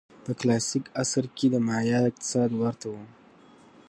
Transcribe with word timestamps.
په 0.23 0.31
کلاسیک 0.39 0.85
عصر 1.01 1.25
کې 1.37 1.47
د 1.53 1.55
مایا 1.67 1.99
اقتصاد 2.09 2.49
ورته 2.61 2.87
و. 2.93 2.95